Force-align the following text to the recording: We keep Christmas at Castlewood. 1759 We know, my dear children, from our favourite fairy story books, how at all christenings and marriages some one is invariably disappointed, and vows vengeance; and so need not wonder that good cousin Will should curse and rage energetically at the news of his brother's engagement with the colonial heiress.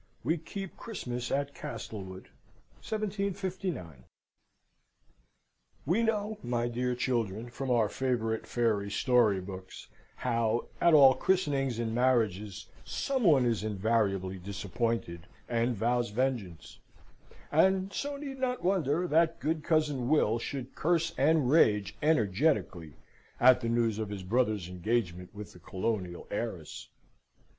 We 0.23 0.39
keep 0.39 0.75
Christmas 0.77 1.29
at 1.31 1.53
Castlewood. 1.53 2.23
1759 2.81 4.05
We 5.85 6.01
know, 6.01 6.39
my 6.41 6.67
dear 6.67 6.95
children, 6.95 7.51
from 7.51 7.69
our 7.69 7.87
favourite 7.87 8.47
fairy 8.47 8.89
story 8.89 9.39
books, 9.39 9.89
how 10.15 10.69
at 10.81 10.95
all 10.95 11.13
christenings 11.13 11.77
and 11.77 11.93
marriages 11.93 12.65
some 12.83 13.21
one 13.21 13.45
is 13.45 13.63
invariably 13.63 14.39
disappointed, 14.39 15.27
and 15.47 15.75
vows 15.75 16.09
vengeance; 16.09 16.79
and 17.51 17.93
so 17.93 18.17
need 18.17 18.39
not 18.39 18.63
wonder 18.63 19.07
that 19.07 19.39
good 19.39 19.63
cousin 19.63 20.09
Will 20.09 20.39
should 20.39 20.73
curse 20.73 21.13
and 21.15 21.47
rage 21.47 21.95
energetically 22.01 22.95
at 23.39 23.61
the 23.61 23.69
news 23.69 23.99
of 23.99 24.09
his 24.09 24.23
brother's 24.23 24.67
engagement 24.67 25.35
with 25.35 25.53
the 25.53 25.59
colonial 25.59 26.27
heiress. 26.31 26.87